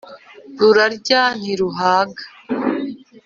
[0.59, 2.23] Rurarya ntiruhaga.